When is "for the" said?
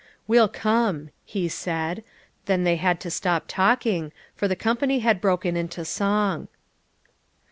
4.35-4.55